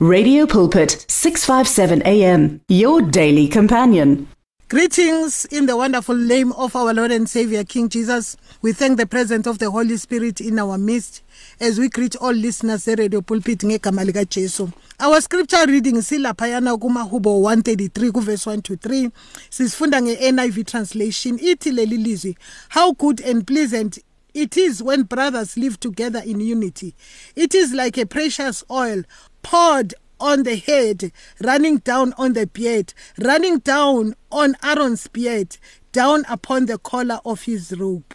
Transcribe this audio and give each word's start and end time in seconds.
Radio 0.00 0.46
Pulpit 0.46 1.04
657 1.08 2.02
AM 2.06 2.60
your 2.68 3.02
daily 3.02 3.48
companion. 3.48 4.28
Greetings 4.68 5.44
in 5.46 5.66
the 5.66 5.76
wonderful 5.76 6.14
name 6.14 6.52
of 6.52 6.76
our 6.76 6.94
Lord 6.94 7.10
and 7.10 7.28
Savior 7.28 7.64
King 7.64 7.88
Jesus. 7.88 8.36
We 8.62 8.72
thank 8.72 8.96
the 8.96 9.06
presence 9.06 9.48
of 9.48 9.58
the 9.58 9.72
Holy 9.72 9.96
Spirit 9.96 10.40
in 10.40 10.60
our 10.60 10.78
midst 10.78 11.22
as 11.58 11.80
we 11.80 11.88
greet 11.88 12.14
all 12.14 12.32
listeners 12.32 12.86
at 12.86 13.00
Radio 13.00 13.22
Pulpit 13.22 13.58
ngegama 13.58 14.06
lika 14.06 14.24
Jesu. 14.24 14.68
Our 15.00 15.20
scripture 15.20 15.66
reading 15.66 15.96
silaphayana 15.96 16.78
kumahubo 16.78 17.40
133 17.42 18.12
kuverse 18.12 18.46
1 18.46 18.62
to 18.62 18.76
3. 18.76 19.10
Sisifunda 19.50 20.00
nge-NIV 20.00 20.64
translation 20.64 21.38
ithi 21.40 21.72
leli 21.72 22.36
how 22.68 22.92
good 22.92 23.20
and 23.22 23.44
pleasant 23.44 23.98
it 24.34 24.56
is 24.56 24.82
when 24.82 25.02
brothers 25.02 25.56
live 25.56 25.80
together 25.80 26.22
in 26.24 26.38
unity. 26.40 26.94
It 27.34 27.54
is 27.54 27.72
like 27.72 27.98
a 27.98 28.06
precious 28.06 28.62
oil 28.70 29.02
poured 29.42 29.94
on 30.20 30.42
the 30.42 30.56
head, 30.56 31.12
running 31.40 31.78
down 31.78 32.12
on 32.18 32.32
the 32.32 32.46
beard, 32.46 32.92
running 33.18 33.58
down 33.58 34.14
on 34.32 34.56
Aaron's 34.62 35.06
beard, 35.08 35.56
down 35.92 36.24
upon 36.28 36.66
the 36.66 36.78
collar 36.78 37.20
of 37.24 37.42
his 37.42 37.72
robe. 37.78 38.14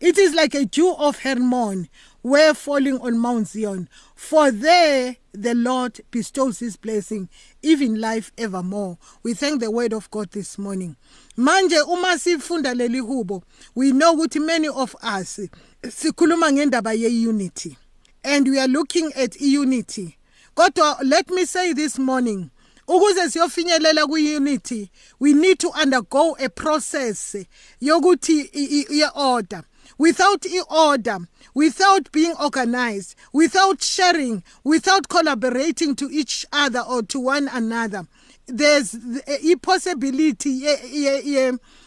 It 0.00 0.16
is 0.16 0.34
like 0.34 0.54
a 0.54 0.64
dew 0.64 0.94
of 0.94 1.20
Hermon, 1.20 1.88
where 2.22 2.54
falling 2.54 3.00
on 3.00 3.18
Mount 3.18 3.48
Zion. 3.48 3.88
For 4.14 4.50
there 4.50 5.16
the 5.32 5.54
Lord 5.54 6.00
bestows 6.10 6.60
his 6.60 6.76
blessing, 6.76 7.28
even 7.62 8.00
life 8.00 8.30
evermore. 8.38 8.98
We 9.22 9.34
thank 9.34 9.60
the 9.60 9.70
word 9.70 9.92
of 9.92 10.10
God 10.10 10.30
this 10.30 10.58
morning. 10.58 10.96
Manje 11.36 11.80
uma 11.86 12.16
sifunda 12.18 12.74
hubo, 12.74 13.42
we 13.74 13.92
know 13.92 14.14
ukuthi 14.14 14.44
many 14.44 14.68
of 14.68 14.94
us 15.02 15.40
sikhuluma 15.82 16.52
ngendaba 16.52 16.96
ye 16.96 17.08
unity. 17.08 17.76
And 18.22 18.48
we 18.48 18.58
are 18.58 18.68
looking 18.68 19.12
at 19.14 19.40
unity. 19.40 20.17
Kodwa 20.58 20.98
let 21.04 21.30
me 21.30 21.44
say 21.44 21.72
this 21.72 22.00
morning, 22.00 22.50
ukuze 22.88 23.30
siyofinyelela 23.30 24.08
ku-unity 24.08 24.90
we 25.20 25.32
need 25.32 25.56
to 25.60 25.70
undergo 25.70 26.36
a 26.40 26.48
process 26.48 27.36
yokuthi 27.80 28.50
i-order. 28.90 29.62
Without 29.98 30.44
i-order 30.46 31.18
without 31.54 32.10
being 32.10 32.34
organized 32.40 33.14
without 33.32 33.80
sharing 33.80 34.42
without 34.64 35.08
collaborating 35.08 35.94
to 35.94 36.10
each 36.10 36.44
other 36.52 36.80
or 36.80 37.02
to 37.02 37.20
one 37.20 37.48
another 37.52 38.04
there's 38.48 38.96
i-possibility 39.44 40.50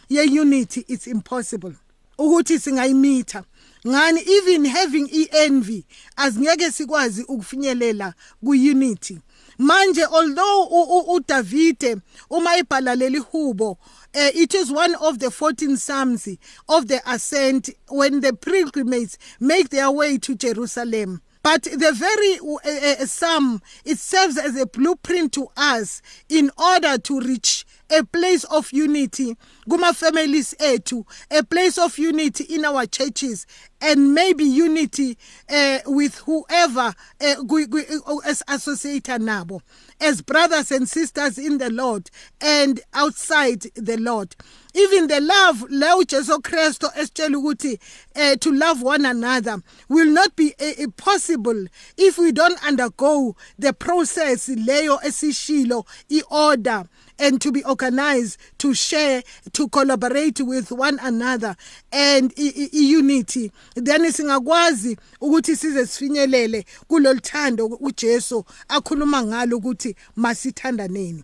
ye-unity 0.10 0.86
it's 0.88 1.08
impossible. 1.08 1.74
Ukuthi 2.18 2.58
singayimitha 2.58 3.44
ngani 3.88 4.22
even 4.38 4.66
having 4.66 5.10
i-envy 5.12 5.86
azingeke 6.16 6.72
sikwazi 6.72 7.24
ukufinyelela 7.24 8.14
ku-unity 8.44 9.20
manje 9.58 10.06
although 10.06 10.68
uDavide 11.16 11.98
uma 12.30 12.58
ibhala 12.58 12.96
leli 12.96 13.18
hubo 13.20 13.78
uh, 14.16 14.30
it 14.34 14.54
is 14.54 14.72
one 14.72 14.96
of 14.96 15.20
the 15.20 15.32
14 15.32 15.78
psalms 15.78 16.28
of 16.68 16.88
the 16.88 17.02
ascent 17.10 17.70
when 17.90 18.20
the 18.22 18.34
pilgrims 18.34 19.18
make 19.40 19.70
their 19.70 19.90
way 19.92 20.18
to 20.18 20.36
Jerusalem. 20.36 21.22
But 21.44 21.64
the 21.64 21.92
very 21.94 22.40
uh, 22.40 23.02
uh, 23.02 23.06
psalm 23.06 23.62
it 23.86 23.98
serves 23.98 24.38
as 24.38 24.56
a 24.56 24.66
blueprint 24.68 25.34
to 25.34 25.48
us 25.58 26.02
in 26.30 26.52
order 26.58 26.98
to 27.00 27.20
reach 27.20 27.66
a 27.90 28.04
place 28.04 28.44
of 28.46 28.72
unity 28.72 29.36
kuma 29.70 29.94
families 29.94 30.56
ethu 30.60 31.06
a 31.30 31.44
place 31.44 31.78
of 31.78 31.98
unity 31.98 32.44
in 32.46 32.66
our 32.66 32.86
churches 32.86 33.46
and 33.82 34.14
maybe 34.14 34.44
unity 34.44 35.18
uh, 35.50 35.80
with 35.88 36.18
whoever 36.20 36.94
uh, 37.20 38.18
as 38.26 38.44
associated 38.48 39.22
nabo 39.22 39.62
as 40.00 40.22
brothers 40.22 40.72
and 40.72 40.90
sisters 40.90 41.38
in 41.38 41.58
the 41.60 41.70
Lord 41.70 42.10
and 42.42 42.80
outside 42.94 43.62
the 43.76 43.98
Lord. 43.98 44.36
Even 44.74 45.08
the 45.08 45.20
love 45.20 45.60
leyo 45.70 46.08
Jesu 46.08 46.40
Kristo 46.40 46.90
esitshela 46.96 47.36
ukuthi 47.38 47.80
uh, 48.16 48.36
to 48.38 48.52
love 48.52 48.82
one 48.82 49.06
another 49.06 49.58
will 49.90 50.10
not 50.10 50.36
be 50.36 50.54
uh, 50.60 50.88
possible 50.98 51.66
if 51.98 52.18
we 52.18 52.32
don't 52.32 52.64
undergo 52.66 53.36
the 53.60 53.74
process 53.74 54.48
leyo 54.50 55.00
esishilo 55.04 55.86
order 56.32 56.86
and 57.20 57.40
to 57.42 57.52
be 57.52 57.64
organized 57.66 58.38
to 58.58 58.74
share 58.74 59.24
to 59.54 59.68
collaborate 59.68 60.40
with 60.42 60.72
one 60.72 61.00
another 61.02 61.56
and 61.92 62.34
i-unity 62.38 63.52
then 63.76 64.12
singakwazi 64.12 64.98
ukuthi 65.22 65.56
size 65.56 65.86
sifinyelele 65.86 66.66
kuloluthando 66.88 67.66
uJesu 67.66 68.46
akhuluma 68.68 69.24
ngalo 69.24 69.58
ukuthi 69.58 69.96
masithandaneni. 70.16 71.24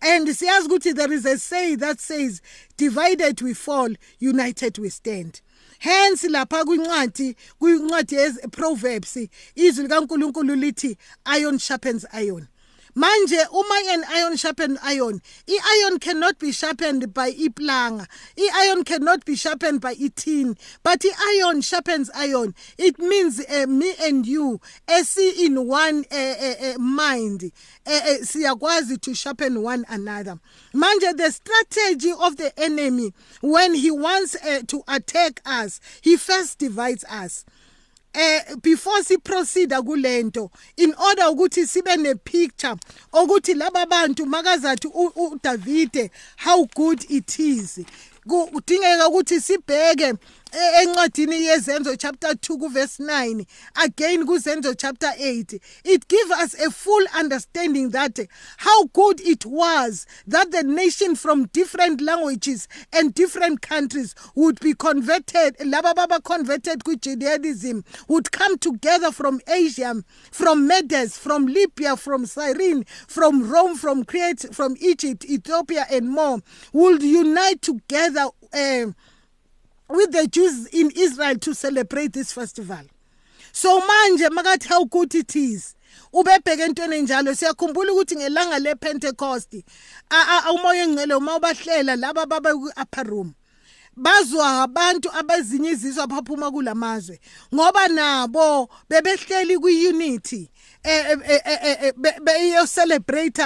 And 0.00 0.28
siyazi 0.28 0.68
ukuthi 0.68 0.94
there 0.94 1.12
is 1.12 1.26
a 1.26 1.38
say 1.38 1.74
that 1.76 2.00
says 2.00 2.40
divided 2.76 3.40
we 3.42 3.54
fall 3.54 3.90
united 4.18 4.78
we 4.78 4.90
stand. 4.90 5.40
Hence 5.78 6.28
lapha 6.28 6.64
kwincwadi 6.64 7.36
kwincwadi 7.58 8.14
ye-proverbs 8.14 9.16
izwi 9.54 9.82
likaNkulunkulu 9.82 10.54
lithi 10.56 10.96
iron 11.24 11.58
sharpens 11.58 12.06
iron 12.12 12.48
manje 12.96 13.46
uma 13.52 13.80
an 13.92 14.04
iron 14.08 14.36
sharpen 14.36 14.78
iron. 14.82 15.20
I-iron 15.48 15.98
cannot 15.98 16.38
be 16.38 16.52
sharpened 16.52 17.12
by 17.14 17.32
iplanga. 17.32 18.06
I-iron 18.38 18.84
cannot 18.84 19.24
be 19.24 19.36
sharpened 19.36 19.80
by 19.80 19.94
itin. 19.94 20.58
But 20.82 21.04
i-iron 21.04 21.60
sharpens 21.62 22.10
iron. 22.14 22.54
It 22.78 22.98
means 22.98 23.40
uh, 23.48 23.66
me 23.66 23.94
and 24.02 24.26
you 24.26 24.60
esi 24.88 25.38
in 25.46 25.66
one 25.66 26.04
uh, 26.10 26.16
uh, 26.74 26.78
mind. 26.78 27.52
Siyakwazi 27.86 29.00
to 29.00 29.14
sharpen 29.14 29.62
one 29.62 29.84
another. 29.88 30.38
Manje 30.74 31.16
the 31.16 31.30
strategy 31.30 32.12
of 32.20 32.36
the 32.36 32.52
enemy 32.60 33.12
when 33.40 33.74
he 33.74 33.90
wants 33.90 34.36
to 34.66 34.82
attack 34.88 35.40
us 35.44 35.80
he 36.02 36.16
first 36.16 36.58
divides 36.58 37.04
us 37.04 37.44
eh 38.14 38.56
before 38.62 39.02
si 39.02 39.18
proceed 39.18 39.70
kulento 39.70 40.50
in 40.76 40.94
order 40.94 41.24
ukuthi 41.30 41.66
sibe 41.66 41.96
ne 41.96 42.14
picture 42.14 42.74
ukuthi 43.12 43.54
laba 43.54 43.86
bantu 43.86 44.26
makazathi 44.26 44.88
uDavide 44.88 46.10
how 46.36 46.66
good 46.74 47.04
it 47.08 47.38
is. 47.38 47.80
Kudingeka 48.26 49.08
ukuthi 49.08 49.40
sibheke 49.40 50.14
encwadini 50.52 51.44
yezenzo 51.44 51.96
chapter 51.96 52.30
2 52.30 52.58
kuverse 52.58 53.02
9 53.02 53.46
again 53.74 54.26
kuzenzo 54.26 54.74
chapter 54.74 55.08
8 55.18 55.60
it 55.84 56.08
gives 56.08 56.30
us 56.44 56.54
a 56.60 56.70
full 56.70 57.06
understanding 57.20 57.90
that 57.90 58.18
how 58.58 58.84
good 58.92 59.20
it 59.20 59.46
was 59.46 60.06
that 60.26 60.50
the 60.50 60.62
nation 60.62 61.14
from 61.14 61.46
different 61.52 62.00
languages 62.00 62.68
and 62.92 63.14
different 63.14 63.60
countries 63.60 64.14
would 64.34 64.58
be 64.60 64.74
converted 64.74 65.56
laba 65.58 65.94
baba 65.94 66.20
converted 66.20 66.84
ku-judaism 66.84 67.84
would 68.08 68.30
come 68.32 68.58
together 68.58 69.12
from 69.12 69.40
asia 69.46 69.94
from 70.32 70.66
medes 70.66 71.16
from 71.16 71.46
libya 71.46 71.96
from 71.96 72.26
cyrene 72.26 72.84
from 73.06 73.48
rome 73.48 73.76
from 73.76 74.04
crete 74.04 74.46
from 74.52 74.76
egypt 74.80 75.24
ethiopia 75.24 75.86
and 75.90 76.08
more 76.08 76.40
would 76.72 77.02
unite 77.02 77.62
together 77.62 78.26
uh, 78.52 78.86
with 79.90 80.12
the 80.12 80.26
Jews 80.28 80.66
in 80.68 80.90
Israel 80.96 81.36
to 81.36 81.54
celebrate 81.54 82.12
this 82.12 82.32
festival. 82.32 82.82
So 83.52 83.80
manje 83.80 84.28
makathi 84.28 84.66
how 84.68 84.84
good 84.84 85.14
it 85.14 85.36
is 85.36 85.74
ubebheke 86.12 86.62
entweni 86.62 86.96
enjalo 86.96 87.34
siyakhumbula 87.34 87.92
ukuthi 87.92 88.16
ngelanga 88.16 88.58
lePentecost 88.58 89.64
umoya 90.54 90.84
engcwele 90.84 91.14
uma 91.14 91.36
ubahlela 91.36 91.96
laba 91.96 92.26
baba 92.26 92.54
ku-upper 92.54 93.06
room 93.06 93.34
bazwa 93.96 94.62
abantu 94.62 95.08
abezinye 95.12 95.70
izizwe 95.70 96.02
abaphuma 96.02 96.50
kulamazwe 96.50 97.20
ngoba 97.54 97.88
nabo 97.88 98.68
bebehleli 98.88 99.58
kwi-unity 99.58 100.50
beyo 102.24 102.66
celebrate 102.66 103.42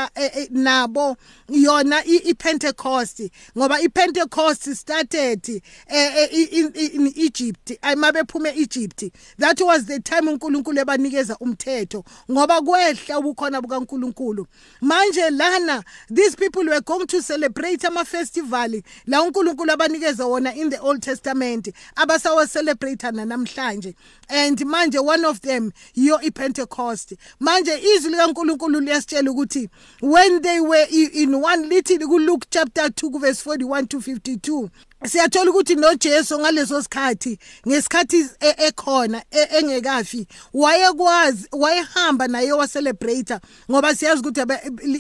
nabo 0.51 1.17
yona 1.49 2.05
iPentecost 2.05 3.31
ngoba 3.57 3.81
iPentecost 3.81 4.75
started 4.75 5.49
in 5.49 7.13
Egypt 7.17 7.73
ayimabephume 7.83 8.57
Egypt 8.57 9.05
that 9.39 9.61
was 9.61 9.85
the 9.87 10.01
time 10.01 10.29
uNkulunkulu 10.29 10.81
ebanikeza 10.81 11.37
umthetho. 11.41 12.05
Ngoba 12.31 12.61
kwehla 12.61 13.19
ubukhona 13.19 13.61
bukaNkulunkulu. 13.61 14.47
Manje 14.81 15.31
lana 15.31 15.85
these 16.11 16.37
people 16.37 16.65
were 16.65 16.81
going 16.81 17.07
to 17.07 17.23
celebrate 17.23 17.85
ama 17.85 18.05
festival 18.05 18.83
la 19.07 19.23
uNkulunkulu 19.23 19.73
abanikeza 19.73 20.27
wona 20.27 20.55
in 20.55 20.71
the 20.71 20.79
Old 20.79 21.03
Testament 21.03 21.69
abasawa 21.97 22.47
celebrate 22.47 23.03
namhlanje. 23.03 23.95
And 24.29 24.59
manje 24.59 24.99
one 25.05 25.25
of 25.25 25.41
them 25.41 25.73
yo 25.95 26.19
iPentecost 26.19 27.17
manje 27.41 27.79
izwi 27.97 28.11
likaNkulunkulu 28.11 28.81
liyasitshela 28.81 29.31
ukuthi 29.31 29.69
when 30.03 30.43
they 30.43 30.61
were 30.61 30.87
in 30.91 31.35
one 31.35 31.67
lithi 31.69 31.99
ku 31.99 32.19
Luke 32.19 32.47
chapter 32.51 32.87
2 32.87 33.19
verse 33.19 33.43
41 33.43 33.87
to 33.87 33.99
52 33.99 34.69
siyathola 35.09 35.51
ukuthi 35.51 35.75
noJesu 35.75 36.39
ngaleso 36.39 36.83
sikhathi 36.83 37.39
ngesikhathi 37.69 38.29
e- 38.41 38.55
ekhona 38.67 39.23
e- 39.31 39.59
engekafi 39.59 40.27
wayekwazi 40.55 41.49
wayehamba 41.53 42.29
naye 42.29 42.53
wa-celebrator 42.53 43.41
ngoba 43.71 43.95
siyazi 43.95 44.21
ukuthi 44.21 44.41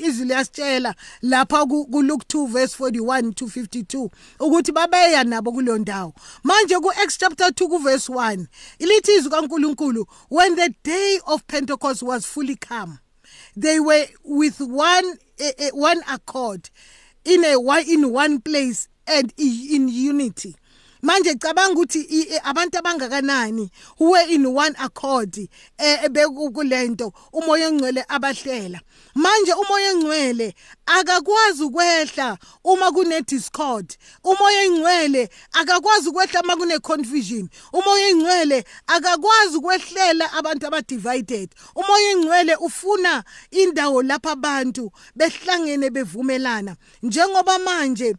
izwi 0.06 0.24
liyasitshela 0.26 0.94
lapha 1.22 1.66
ku-Luke 1.66 2.26
2 2.28 2.46
verse 2.46 2.76
41 2.84 3.34
to 3.34 3.46
52 3.46 4.08
ukuthi 4.40 4.72
babeya 4.72 5.24
nabo 5.24 5.52
kuleyo 5.52 5.78
ndawo. 5.78 6.14
Manje 6.42 6.74
ku-Acts 6.78 7.18
chapter 7.18 7.48
2 7.48 7.68
ku 7.68 7.78
verse 7.78 8.12
1 8.12 8.46
ilithi 8.78 9.12
izwi 9.14 9.30
kaNkuluNkulu 9.30 10.06
when 10.30 10.56
the 10.56 10.68
day 10.84 11.20
of 11.26 11.42
Pentecost 11.46 12.02
was 12.02 12.26
fully 12.26 12.56
come 12.56 12.98
they 13.56 13.80
were 13.80 14.08
with 14.24 14.60
one 14.60 15.18
uh, 15.40 15.70
one 15.72 16.00
accord 16.12 16.70
in 17.24 17.44
a 17.44 17.56
in 17.86 18.04
one 18.12 18.38
place 18.40 18.88
and 19.06 19.32
in 19.38 19.88
unity 19.88 20.54
manje 21.04 21.34
cabanga 21.34 21.72
ukuthi 21.72 22.40
abantu 22.44 22.78
abangakanani 22.78 23.70
who 23.98 24.16
in 24.28 24.46
one 24.46 24.74
accord 24.78 25.36
eh 25.78 26.08
bekulento 26.08 27.12
umoya 27.32 27.68
ongcwele 27.68 28.04
abahlela. 28.08 28.80
Manje 29.14 29.52
umoya 29.52 29.90
engcwele 29.90 30.54
akakwazi 30.86 31.62
ukwehla 31.62 32.38
uma 32.64 32.90
kune 32.92 33.22
discord. 33.22 33.96
Umoya 34.24 34.64
engcwele 34.64 35.28
akakwazi 35.52 36.08
ukwehla 36.08 36.42
uma 36.42 36.56
kune 36.56 36.78
confusion. 36.78 37.48
Umoya 37.72 38.08
engcwele 38.08 38.64
akakwazi 38.86 39.56
ukwehlela 39.56 40.32
abantu 40.32 40.66
abadivided 40.66 41.50
umoya 41.74 42.10
engcwele 42.10 42.56
ufuna 42.56 43.24
indawo 43.50 44.02
lapha 44.02 44.30
abantu 44.30 44.90
behlangene 45.14 45.90
bevumelana. 45.90 46.76
Njengoba 47.02 47.58
manje 47.58 48.16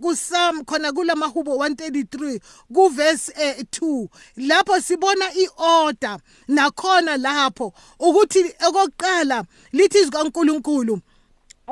kusam 0.00 0.64
khona 0.64 0.92
kulamahubo 0.92 1.56
133 1.90 2.40
kuverse 2.74 3.32
2 3.32 4.08
lapho 4.36 4.80
sibona 4.80 5.24
iorder 5.34 6.18
nakhona 6.48 7.16
lapho 7.16 7.72
ukuthi 7.98 8.44
okokuqala 8.66 9.44
lithi 9.72 9.98
izwi 9.98 10.10
kaNkuluNkulu 10.10 11.00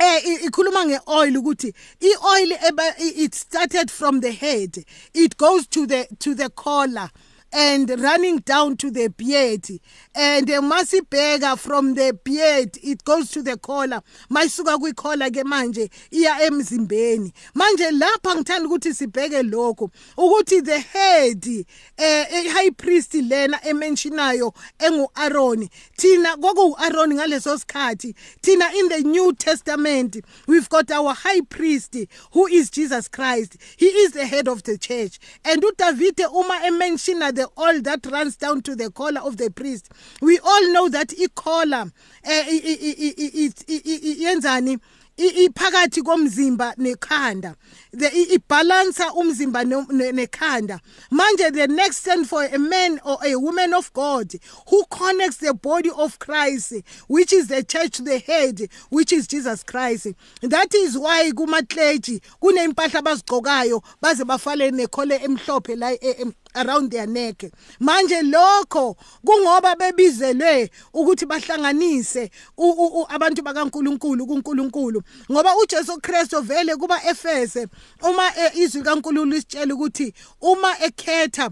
eh 0.00 0.44
ikhuluma 0.44 0.86
ngeoil 0.86 1.36
ukuthi 1.36 1.74
ioil 2.00 2.52
it 3.00 3.34
started 3.34 3.90
from 3.90 4.20
the 4.20 4.32
head 4.32 4.84
it 5.14 5.36
goes 5.36 5.66
to 5.66 5.86
the 5.86 6.08
to 6.18 6.34
the 6.34 6.48
collar. 6.48 7.10
And 7.52 7.88
running 8.00 8.38
down 8.38 8.76
to 8.76 8.90
the 8.90 9.08
beard. 9.08 9.68
And 10.14 10.46
masibheka 10.46 11.58
from 11.58 11.94
the 11.94 12.18
beard 12.24 12.78
it 12.82 13.04
goes 13.04 13.30
to 13.32 13.42
the 13.42 13.56
collar. 13.56 14.02
Mayisuka 14.30 14.78
kwikhola 14.78 15.30
ke 15.30 15.44
manje 15.44 15.90
iya 16.10 16.40
emzimbeni. 16.40 17.32
Manje 17.54 17.90
lapha 17.90 18.34
ngithanda 18.34 18.68
ukuthi 18.68 18.94
sibheke 18.94 19.42
lokho 19.42 19.90
ukuthi 20.16 20.64
the 20.64 20.78
head 20.78 21.46
eh 21.98 22.52
high 22.52 22.70
priest 22.70 23.14
lena 23.14 23.58
ementionayo 23.64 24.52
engu 24.78 25.08
Aaron 25.16 25.68
thina 25.96 26.36
kwaku 26.36 26.76
Aaron 26.80 27.12
ngaleso 27.14 27.58
sikhathi. 27.58 28.14
Thina 28.42 28.70
in 28.74 28.88
the 28.88 29.00
new 29.00 29.32
testament 29.32 30.16
we've 30.46 30.68
got 30.68 30.90
our 30.90 31.14
high 31.14 31.40
priest 31.42 31.96
who 32.32 32.46
is 32.46 32.70
Jesus 32.70 33.08
Christ. 33.08 33.56
He 33.76 33.86
is 33.86 34.12
the 34.12 34.26
head 34.26 34.48
of 34.48 34.62
the 34.64 34.78
church. 34.78 35.18
And 35.44 35.62
uDavid 35.62 36.20
uma 36.32 36.60
ementiona 36.64 37.35
the 37.36 37.48
oil 37.58 37.80
that 37.82 38.04
runs 38.06 38.36
down 38.36 38.62
to 38.62 38.74
the 38.74 38.90
collar 38.90 39.20
of 39.20 39.36
the 39.36 39.50
priest. 39.50 39.90
We 40.20 40.38
all 40.40 40.72
know 40.72 40.88
that 40.88 41.12
i-collar 41.12 41.92
yenzani 44.18 44.78
iphakathi 45.18 46.02
komzimba 46.02 46.74
nekhanda. 46.76 47.54
The 47.92 48.08
ibalansa 48.36 49.12
umzimba 49.14 49.64
nekhanda. 49.64 50.80
Manje 51.10 51.52
the 51.54 51.68
next 51.68 51.98
stand 51.98 52.28
for 52.28 52.44
a 52.44 52.58
man 52.58 53.00
or 53.04 53.18
a 53.24 53.36
woman 53.36 53.72
of 53.72 53.90
God 53.94 54.34
who 54.68 54.84
connects 54.90 55.38
the 55.38 55.54
body 55.54 55.90
of 55.96 56.18
Christ 56.18 56.74
which 57.06 57.32
is 57.32 57.48
the 57.48 57.62
church 57.64 57.92
to 57.92 58.02
the 58.02 58.18
head 58.18 58.68
which 58.90 59.12
is 59.12 59.26
Jesus 59.26 59.62
Christ. 59.62 60.08
That 60.42 60.74
is 60.74 60.98
why 60.98 61.30
kuma 61.30 61.62
clergy 61.64 62.20
kunempahla 62.42 63.00
abazigqokayo 63.00 63.82
baze 64.02 64.22
bafale 64.24 64.70
nekhole 64.70 65.18
emhlophe 65.18 65.78
la 65.78 65.94
around 66.56 66.90
their 66.90 67.06
neck. 67.06 67.44
Manje 67.80 68.22
lokho 68.22 68.96
kungoba 69.24 69.76
bebizelwe 69.76 70.70
ukuthi 70.92 71.26
bahlanganise 71.26 72.30
abantu 73.08 73.42
bakaNkuluNkulu 73.42 74.26
kuNkulunkulu. 74.26 75.02
Ngoba 75.30 75.56
uJesu 75.56 76.00
Kristu 76.00 76.40
vele 76.42 76.76
kuba 76.76 77.00
Efese 77.04 77.68
uma 78.02 78.32
izwi 78.54 78.82
kaNkulunkulu 78.82 79.32
lisitshela 79.32 79.74
ukuthi 79.74 80.12
uma 80.40 80.78
ekhetha 80.80 81.50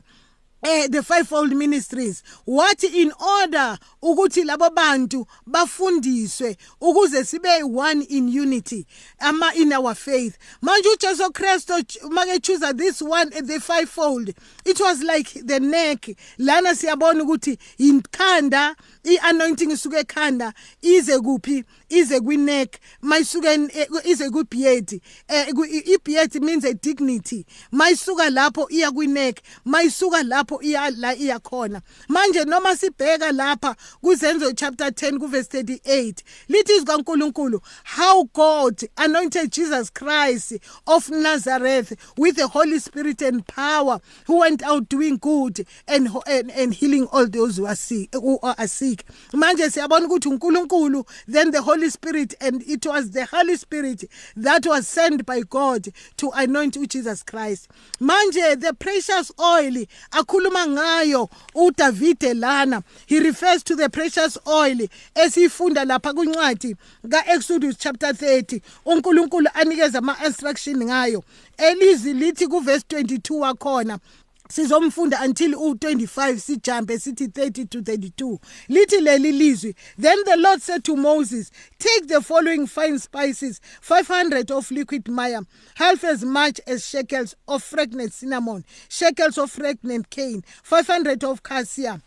eh 0.65 0.89
the 0.89 1.03
fivefold 1.03 1.53
ministries. 1.55 2.23
Wathi 2.47 3.03
in 3.03 3.13
order 3.13 3.79
ukuthi 4.03 4.45
labo 4.45 4.71
bantu 4.71 5.27
bafundiswe 5.47 6.57
ukuze 6.81 7.25
sibe 7.25 7.63
one 7.63 8.03
in 8.03 8.29
unity 8.29 8.87
ama 9.21 9.53
in 9.55 9.73
our 9.73 9.95
faith? 9.95 10.39
Manje 10.63 10.89
uJesu 10.89 11.33
Kristo 11.33 12.11
make 12.11 12.43
choose 12.43 12.73
this 12.77 13.03
one 13.03 13.31
the 13.31 13.61
fivefold 13.61 14.31
it 14.65 14.81
was 14.81 15.03
like 15.03 15.35
the 15.45 15.61
neck. 15.61 16.09
Lana 16.39 16.75
siyabona 16.75 17.23
ukuthi 17.23 17.59
inkhanda 17.79 18.75
i-anointing 19.05 19.71
isuke 19.71 19.99
ekhanda 19.99 20.53
ize 20.83 21.19
kuphi 21.19 21.65
ize 21.89 22.21
kwi-neck 22.21 22.79
mayisuke 23.03 23.69
ize 24.05 24.31
ku-beard 24.31 25.01
eh 25.29 25.47
i-beard 25.87 26.43
means 26.43 26.65
a 26.65 26.75
dignity. 26.75 27.47
Mayisuka 27.73 28.31
lapho 28.31 28.69
iya 28.71 28.91
kwi-neck 28.91 29.43
mayisuka 29.65 30.23
lapho 30.23 30.63
iya 30.63 30.91
la 30.91 31.15
iya 31.15 31.39
khona. 31.39 31.83
Manje 32.09 32.45
noma 32.45 32.77
sibheka 32.77 33.33
lapha 33.33 33.77
kuzenzo 34.03 34.53
chapter 34.57 34.87
10 34.91 35.19
kuverse 35.19 35.49
38 35.63 36.23
lithi 36.49 36.73
izikaNkuluNkulu 36.77 37.61
how 37.85 38.25
God 38.33 38.81
anointed 38.97 39.51
Jesus 39.53 39.91
Christ 39.91 40.55
of 40.87 41.11
Nazareth 41.11 41.93
with 42.17 42.37
the 42.37 42.47
Holy 42.49 42.79
Spirit 42.79 43.23
and 43.23 43.47
power 43.47 44.01
who 44.27 44.41
went 44.41 44.63
out 44.63 44.89
doing 44.89 45.17
good 45.17 45.67
and 45.89 46.09
and, 46.27 46.51
and 46.51 46.75
healing 46.75 47.07
all 47.13 47.27
those 47.27 47.57
who 47.57 47.67
are 47.67 47.77
sick 47.77 48.13
who 48.15 48.39
are 48.43 48.67
sick 48.67 48.94
manje 49.33 49.71
siyabona 49.71 50.07
ukuthi 50.07 50.29
uNkulunkulu 50.29 51.05
then 51.33 51.51
the 51.51 51.61
Holy 51.61 51.91
Spirit 51.91 52.35
and 52.41 52.63
it 52.63 52.87
was 52.87 53.11
the 53.11 53.25
Holy 53.25 53.57
Spirit 53.57 54.05
that 54.37 54.67
was 54.67 54.89
sent 54.89 55.27
by 55.27 55.41
God 55.43 55.89
to 56.17 56.31
anoint 56.31 56.77
Jesus 56.89 57.23
Christ. 57.23 57.69
Manje 58.01 58.61
the 58.61 58.73
precious 58.75 59.33
oil 59.41 59.87
akhuluma 60.11 60.67
ngayo 60.67 61.29
uDavide 61.55 62.35
lana 62.35 62.83
he 63.07 63.21
refers 63.21 63.63
to 63.63 63.77
the 63.77 63.89
precious 63.89 64.39
oil 64.47 64.89
esifunda 65.15 65.85
lapha 65.85 66.13
kuncwadi 66.13 66.77
kaExodus 67.09 67.77
chapter 67.79 68.11
30 68.11 68.61
uNkulunkulu 68.85 69.49
anikeza 69.55 69.99
ama 69.99 70.17
instruction 70.27 70.85
ngayo. 70.85 71.25
Elizi 71.57 72.13
lithi 72.13 72.47
ku 72.47 72.61
verse 72.61 72.85
22 72.89 73.39
wakhona 73.39 73.99
sizomfunda 74.49 75.21
until 75.25 75.53
u25 75.53 76.39
sijampe 76.39 76.99
sithi 76.99 77.27
30 77.27 77.65
to 77.67 77.79
32 77.81 78.39
lithi 78.69 79.01
leli 79.01 79.33
lizwi 79.33 79.75
then 80.01 80.25
the 80.25 80.37
lord 80.37 80.61
said 80.63 80.83
to 80.85 80.97
moses 80.97 81.51
take 81.79 82.07
the 82.07 82.21
following 82.21 82.67
fine 82.67 82.99
spices 82.99 83.61
500 83.81 84.51
of 84.51 84.71
liquid 84.71 85.09
myrrh 85.09 85.45
half 85.75 86.05
as 86.05 86.23
much 86.23 86.61
as 86.67 86.87
shekels 86.87 87.37
of 87.49 87.63
fragrant 87.63 88.13
cinnamon 88.13 88.65
shekels 88.89 89.39
of 89.39 89.51
fragrant 89.51 90.11
cane 90.11 90.43
500 90.63 91.25
of 91.25 91.43
cassia 91.43 92.01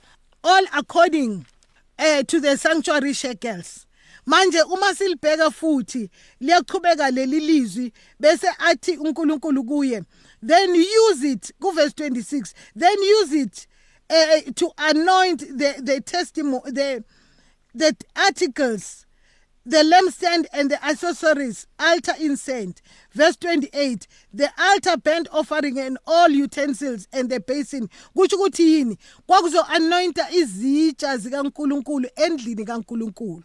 all 0.43 0.63
according 0.73 1.45
uh, 1.99 2.21
to 2.23 2.39
the 2.39 2.55
sanctuary 2.55 3.13
shekels 3.13 3.86
manje 4.27 4.61
uma 4.61 4.95
silibheka 4.95 5.51
futhi 5.51 6.09
liyaqhubeka 6.41 7.11
leli 7.11 7.39
lizwi 7.39 7.93
bese 8.19 8.47
athi 8.59 8.97
uNkulunkulu 8.97 9.63
kuye 9.63 10.03
then 10.47 10.75
use 10.75 11.31
it 11.31 11.53
ku 11.59 11.71
verse 11.71 11.93
26 11.93 12.53
then 12.75 12.97
use 13.21 13.33
it 13.33 13.67
uh, 14.09 14.51
to 14.53 14.71
anoint 14.77 15.39
the 15.57 15.81
the 15.81 16.01
testimony 16.01 16.71
the 16.71 17.03
the 17.75 17.95
articles 18.15 19.07
the 19.65 19.83
lampstand 19.83 20.45
and 20.53 20.71
the 20.71 20.81
accessories, 20.85 21.67
altar 21.77 22.13
incense. 22.21 22.81
Verse 23.11 23.35
28, 23.35 24.07
the 24.33 24.49
altar 24.57 24.95
burnt 24.95 25.27
offering 25.33 25.77
and 25.77 25.97
all 26.07 26.29
utensils 26.29 27.05
and 27.11 27.29
the 27.29 27.41
basin. 27.41 27.89
Kutsho 28.15 28.37
ukuthi 28.37 28.63
yini? 28.63 28.97
Kwakuzo 29.27 29.63
anointa 29.63 30.31
izitsha 30.31 31.17
zikaNkuluNkulu 31.17 32.09
endlini 32.15 32.65
kaNkuluNkulu. 32.65 33.43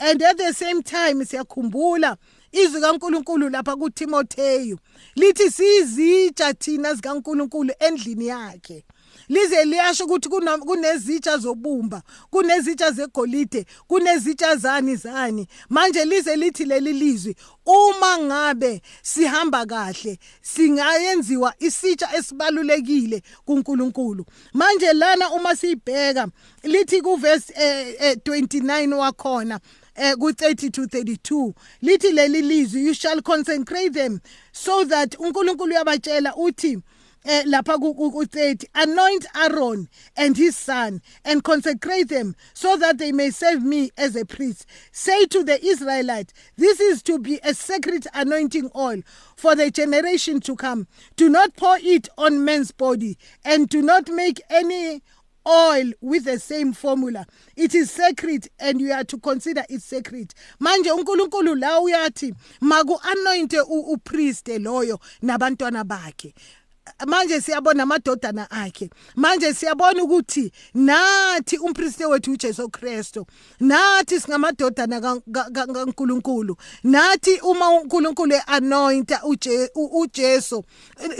And 0.00 0.22
at 0.22 0.36
the 0.36 0.52
same 0.52 0.82
time 0.82 1.24
siyakhumbula 1.24 2.16
izwi 2.52 2.80
kaNkuluNkulu 2.80 3.48
lapha 3.48 3.76
kuTimotheyu 3.76 4.78
lithi 5.16 5.50
sizitsha 5.50 6.54
thina 6.54 6.94
zikaNkuluNkulu 6.94 7.72
endlini 7.78 8.26
yakhe. 8.26 8.84
Lize 9.28 9.64
liyasho 9.64 10.04
ukuthi 10.04 10.28
kunezitsha 10.28 11.38
zobumba 11.38 12.02
kunezitsha 12.30 12.90
zegolide 12.90 13.66
kunezitsha 13.86 14.56
zani 14.56 14.96
zani. 14.96 15.46
Manje 15.68 16.04
lize 16.04 16.36
lithi 16.36 16.64
leli 16.64 16.92
lizwi 16.92 17.36
uma 17.66 18.18
ngabe 18.18 18.82
sihamba 19.02 19.66
kahle 19.66 20.18
singayenziwa 20.42 21.54
isitsha 21.58 22.16
esibalulekile 22.16 23.22
kuNkulunkulu. 23.44 24.26
Manje 24.52 24.92
lana 24.92 25.30
uma 25.30 25.56
sibheka 25.56 26.28
lithi 26.62 27.02
kuverse 27.02 27.52
eh, 27.56 27.96
eh, 28.00 28.16
29 28.16 28.92
wakhona 28.94 29.60
eh 29.94 30.14
ku30 30.14 30.70
to 30.70 30.82
32 30.86 31.54
lithi 31.82 32.12
leli 32.12 32.42
lizwi 32.42 32.84
you 32.84 32.94
shall 32.94 33.22
consecrate 33.22 33.92
them 33.92 34.20
so 34.52 34.84
that 34.84 35.16
uNkulunkulu 35.18 35.70
uyabatshela 35.74 36.34
uthi 36.36 36.82
eh 37.24 37.42
lapha 37.46 37.78
ku30 37.78 38.64
anoint 38.74 39.24
Aaron 39.34 39.88
and 40.16 40.36
his 40.36 40.56
son 40.56 41.00
and 41.24 41.42
consecrate 41.42 42.08
them 42.08 42.36
so 42.52 42.76
that 42.76 42.98
they 42.98 43.12
may 43.12 43.30
serve 43.30 43.62
me 43.62 43.90
as 43.96 44.14
a 44.14 44.26
priest. 44.26 44.66
Say 44.92 45.24
to 45.26 45.42
the 45.42 45.64
Israelites 45.64 46.34
this 46.56 46.80
is 46.80 47.02
to 47.04 47.18
be 47.18 47.40
a 47.42 47.54
sacred 47.54 48.06
anointing 48.12 48.70
oil 48.76 49.00
for 49.36 49.54
the 49.54 49.70
generation 49.70 50.40
to 50.40 50.54
come. 50.54 50.86
Do 51.16 51.30
not 51.30 51.56
pour 51.56 51.78
it 51.80 52.08
on 52.18 52.44
man's 52.44 52.72
body 52.72 53.16
and 53.42 53.68
do 53.70 53.80
not 53.80 54.10
make 54.10 54.42
any 54.50 55.02
oil 55.46 55.92
with 56.00 56.24
the 56.24 56.38
same 56.38 56.72
formula. 56.72 57.26
It 57.56 57.74
is 57.74 57.90
sacred 57.90 58.48
and 58.58 58.80
you 58.80 58.92
are 58.92 59.04
to 59.04 59.18
consider 59.18 59.64
it 59.68 59.82
sacred. 59.82 60.34
Manje 60.60 60.90
uNkulunkulu 60.90 61.54
la 61.58 61.80
uyathi 61.80 62.34
maku 62.60 62.98
anointe 63.02 63.60
upriest 63.60 64.48
loyo 64.48 64.98
nabantwana 65.22 65.84
bakhe. 65.84 66.34
Manje 67.06 67.40
siyabona 67.40 67.82
amadodana 67.82 68.50
akhe. 68.50 68.90
Manje 69.16 69.54
siyabona 69.54 70.02
ukuthi 70.02 70.52
nathi 70.74 71.58
umpristi 71.58 72.04
wethu 72.04 72.32
uJesu 72.32 72.68
Kristu 72.68 73.26
nathi 73.60 74.20
singamadodana 74.20 75.00
kaNkuluNkulu 75.52 76.56
nathi 76.84 77.40
uma 77.40 77.70
uNkulunkulu 77.70 78.40
anointa 78.46 79.20
uJesu 79.74 80.64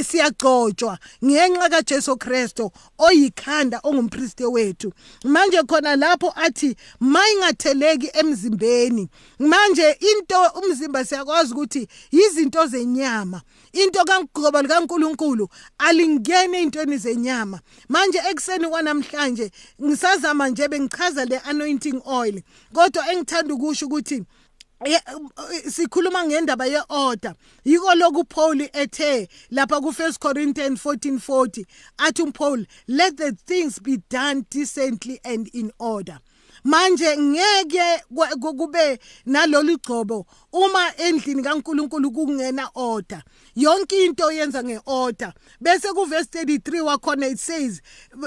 siyagcotshwa 0.02 0.99
ngenxa 1.25 1.68
kaJesu 1.68 2.16
Kristu 2.16 2.71
oyikhanda 2.99 3.80
ongumpristi 3.83 4.44
wethu. 4.44 4.92
Manje 5.25 5.62
khona 5.62 5.97
lapho 5.97 6.33
athi 6.37 6.76
mayingatheleki 7.00 8.11
emzimbeni 8.14 9.09
manje 9.38 9.90
into 9.90 10.37
umzimba 10.62 11.04
siyakwazi 11.04 11.52
ukuthi 11.52 11.88
izinto 12.11 12.66
zenyama 12.66 13.42
into 13.73 14.04
kaNgoba 14.04 14.62
likaNkuluNkulu 14.62 15.49
alingene 15.78 16.62
intweni 16.62 16.99
zenyama. 16.99 17.61
Manje 17.88 18.18
ekseni 18.30 18.68
kwanamhlanje 18.68 19.50
ngisazama 19.82 20.49
nje 20.49 20.68
bengichaza 20.68 21.25
le 21.25 21.38
anointing 21.38 22.02
oil 22.04 22.42
kodwa 22.73 23.12
engithanda 23.12 23.54
ukusho 23.54 23.87
ukuthi 23.87 24.25
sikhuluma 25.70 26.25
ngendaba 26.25 26.66
yeorder 26.66 27.34
yiko 27.64 27.94
lokhu 27.94 28.25
Paul 28.25 28.61
ethe 28.73 29.28
lapha 29.50 29.80
ku 29.80 29.88
1 29.88 30.18
Corinthians 30.18 30.84
14:40 30.84 31.64
athi 31.99 32.23
uPaul 32.23 32.66
let 32.88 33.16
the 33.16 33.32
things 33.32 33.80
be 33.82 33.99
done 34.11 34.44
decently 34.50 35.20
and 35.25 35.49
in 35.52 35.73
order. 35.78 36.18
Manje 36.64 37.16
ngeke 37.16 38.02
kube 38.40 38.99
nalolu 39.26 39.76
gcobo. 39.78 40.26
Uma 40.52 40.97
endlini 40.97 41.42
kaNkuluNkulu 41.42 42.11
kungena 42.11 42.71
order 42.75 43.23
yonke 43.56 44.04
into 44.04 44.30
yenza 44.33 44.62
ngeorder. 44.62 45.33
Bese 45.61 45.92
ku 45.94 46.04
verse 46.06 46.28
33 46.30 46.80
wakhona 46.80 47.30
it 47.30 47.38
says 47.38 47.83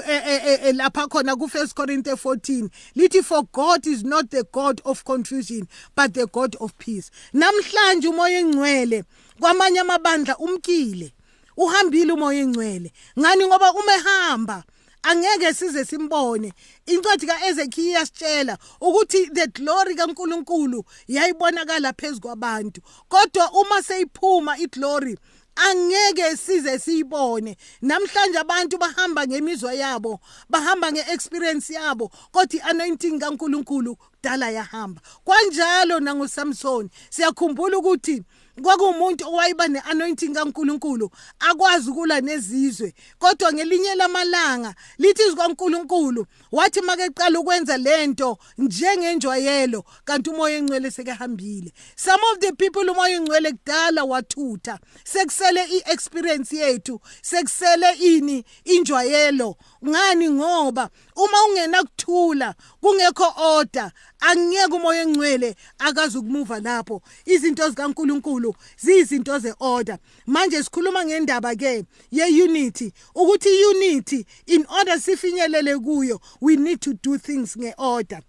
eh, 0.06 0.22
eh, 0.24 0.58
eh, 0.68 0.72
lapha 0.74 1.08
khona 1.08 1.36
ku 1.36 1.46
1 1.46 1.74
Corinthians 1.74 2.20
14 2.20 2.70
lithi 2.96 3.22
for 3.24 3.42
God 3.52 3.86
is 3.86 4.04
not 4.04 4.30
the 4.30 4.44
God 4.52 4.80
of 4.84 5.04
confusion 5.04 5.68
but 5.94 6.14
the 6.14 6.26
God 6.26 6.54
of 6.60 6.76
peace. 6.78 7.10
Namhlanje 7.34 8.08
umoya 8.08 8.38
engcwele 8.40 9.04
kwamanye 9.40 9.80
amabandla 9.80 10.36
umkile. 10.38 11.12
Uhambile 11.56 12.12
umoya 12.12 12.40
engcwele. 12.40 12.92
Ngani? 13.18 13.46
Ngoba 13.46 13.72
uma 13.72 13.94
ehamba 13.94 14.64
angeke 15.02 15.54
size 15.54 15.84
simbone. 15.84 16.52
Incwadi 16.86 17.26
kaEzekiel 17.26 17.86
iyasitshela 17.86 18.58
ukuthi 18.80 19.26
the 19.34 19.46
glory 19.46 19.94
kaNkuluNkulu 19.94 20.84
yayibonakala 21.08 21.92
phezulu 21.92 22.20
kwabantu. 22.20 22.80
Kodwa 23.08 23.50
uma 23.52 23.82
seyiphuma 23.82 24.58
iglory 24.58 25.18
angeke 25.56 26.36
size 26.36 26.78
siyibone. 26.78 27.56
Namhlanje 27.82 28.38
abantu 28.38 28.78
bahamba 28.78 29.26
ngemizwa 29.26 29.74
yabo 29.74 30.20
bahamba 30.48 30.92
ngeexperience 30.92 31.74
yabo 31.74 32.10
kodwa 32.32 32.64
anointing 32.64 33.18
kaNkuluNkulu 33.18 33.96
dala 34.22 34.50
yahamba. 34.50 35.00
Kanjalo 35.24 36.00
nangoSamson 36.00 36.90
siyakhumbula 37.10 37.78
ukuthi 37.78 38.22
kwakuwumuntu 38.62 39.28
owayiba 39.28 39.68
ne-anointing 39.68 40.34
kaNkuluNkulu 40.34 41.10
akwazi 41.38 41.90
ukula 41.90 42.20
nezizwe. 42.20 42.94
Kodwa 43.18 43.52
ngelinye 43.52 43.94
lamalanga 43.94 44.74
lithi 44.98 45.22
izwi 45.22 45.36
kaNkuluNkulu 45.36 46.26
wathi 46.52 46.80
makeqala 46.80 47.40
ukwenza 47.40 47.76
lento 47.76 48.38
njengenjwayelo 48.58 49.84
kanti 50.04 50.30
umoya 50.30 50.56
engcwele 50.56 50.90
sekehambile. 50.90 51.72
Some 51.96 52.22
of 52.32 52.38
the 52.40 52.52
people 52.52 52.90
umoya 52.90 53.16
engcwele 53.16 53.52
kudala 53.52 54.04
wathutha. 54.04 54.78
Sekusele 55.04 55.64
i-experience 55.64 56.56
yethu 56.56 57.00
sekusele 57.22 57.92
ini 57.92 58.44
injwayelo. 58.64 59.56
Ngani? 59.86 60.28
Ngoba 60.30 60.90
uma 61.16 61.44
ungena 61.44 61.82
kuthula 61.82 62.54
kungekho 62.80 63.34
order. 63.36 63.92
Angeke 64.20 64.74
umoya 64.74 65.02
engcwele 65.02 65.56
akazi 65.78 66.18
ukumuva 66.18 66.60
lapho. 66.60 67.02
Izinto 67.24 67.68
zikaNkuluNkulu 67.68 68.54
ziyizinto 68.76 69.38
zeorder. 69.38 69.98
Manje 70.26 70.62
sikhuluma 70.62 71.04
ngendaba 71.04 71.56
ke 71.56 71.84
ye-unity 72.10 72.92
ukuthi 73.14 73.48
unity 73.64 74.26
in 74.46 74.66
order 74.78 75.00
sifinyelele 75.00 75.78
kuyo 75.78 76.20
we 76.40 76.56
need 76.56 76.80
to 76.80 76.94
do 76.94 77.18
things 77.18 77.56
ngeorder. 77.56 78.22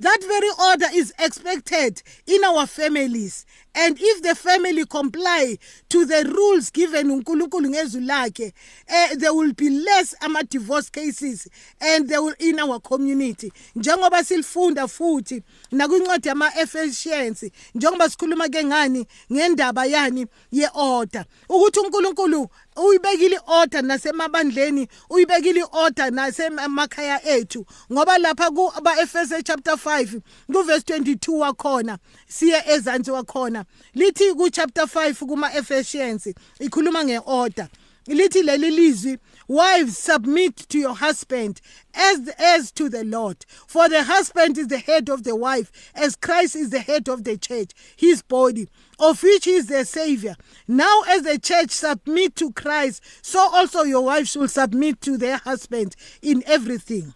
That 0.00 0.20
very 0.26 0.50
order 0.70 0.88
is 0.94 1.12
expected 1.18 2.02
in 2.26 2.44
our 2.44 2.66
families. 2.66 3.46
And 3.74 3.96
if 4.00 4.22
the 4.22 4.34
family 4.34 4.84
comply 4.86 5.58
to 5.88 6.04
the 6.04 6.24
rules 6.24 6.70
given 6.70 7.10
uNkulunkulu 7.10 7.68
ngezwi 7.70 8.06
lakhe, 8.06 8.52
eh, 8.86 9.14
there 9.16 9.34
will 9.34 9.52
be 9.52 9.68
less 9.70 10.14
ama 10.20 10.42
divorce 10.44 10.90
cases 10.90 11.48
and 11.80 12.08
they 12.08 12.18
will 12.18 12.34
in 12.38 12.60
our 12.60 12.80
community. 12.80 13.52
Njengoba 13.76 14.24
silifunda 14.24 14.88
futhi 14.88 15.42
nakwincwadi 15.72 16.28
yama 16.28 16.50
Ephesians, 16.56 17.44
njengoba 17.74 18.10
sikhuluma 18.10 18.48
ke 18.48 18.64
ngani 18.64 19.06
ngendaba 19.32 19.86
yani 19.86 20.26
yeorder. 20.52 21.24
Ukuthi 21.48 21.80
uNkulunkulu 21.80 22.48
uyibekile 22.76 23.40
order 23.46 23.82
nasemabandleni 23.82 24.88
uyibekile 25.10 25.64
order 25.72 26.10
nasemakhaya 26.10 27.26
ethu 27.26 27.66
ngoba 27.92 28.18
lapha 28.18 28.50
ku 28.50 28.72
aba 28.76 29.00
Efese 29.02 29.42
chapter 29.42 29.74
5 29.74 30.20
ku 30.52 30.62
verse 30.62 30.84
22 30.84 31.38
wakhona 31.38 31.98
siye 32.28 32.62
ezansi 32.66 33.10
wakhona 33.10 33.63
lithi 33.94 34.36
ku 34.36 34.50
chapter 34.50 34.86
5 34.86 35.18
kuma 35.18 35.50
Ephesians 35.54 36.26
ikhuluma 36.60 37.04
ngeorder. 37.04 37.68
Lithi 38.06 38.42
leli 38.42 38.70
lizwi 38.70 39.18
wives 39.48 39.96
submit 39.96 40.56
to 40.56 40.78
your 40.78 40.94
husband 40.94 41.62
as 41.94 42.28
as 42.38 42.70
to 42.72 42.90
the 42.90 43.02
Lord. 43.02 43.46
For 43.66 43.88
the 43.88 44.02
husband 44.02 44.58
is 44.58 44.66
the 44.66 44.78
head 44.78 45.08
of 45.08 45.24
the 45.24 45.34
wife 45.34 45.72
as 45.94 46.14
Christ 46.14 46.54
is 46.54 46.68
the 46.68 46.80
head 46.80 47.08
of 47.08 47.24
the 47.24 47.38
church 47.38 47.70
his 47.96 48.20
body 48.20 48.68
of 48.98 49.22
which 49.22 49.46
he 49.46 49.52
is 49.52 49.68
the 49.68 49.86
savior. 49.86 50.36
Now 50.68 51.02
as 51.08 51.22
the 51.22 51.38
church 51.38 51.70
submit 51.70 52.36
to 52.36 52.52
Christ 52.52 53.02
so 53.22 53.38
also 53.38 53.84
your 53.84 54.04
wives 54.04 54.32
should 54.32 54.50
submit 54.50 55.00
to 55.02 55.16
their 55.16 55.38
husband 55.38 55.96
in 56.20 56.42
everything. 56.46 57.14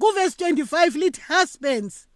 Ku 0.00 0.12
verse 0.14 0.36
25 0.36 0.94
lithi 0.94 1.18
husbands 1.18 2.06